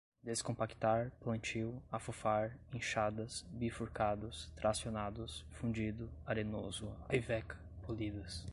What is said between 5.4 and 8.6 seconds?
fundido, arenoso, aiveca, polidas